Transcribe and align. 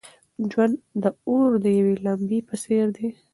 ژوند 0.49 0.75
د 1.01 1.03
اور 1.27 1.49
د 1.63 1.65
یوې 1.79 1.95
لمبې 2.05 2.39
په 2.49 2.55
څېر 2.63 2.85
دی. 2.97 3.07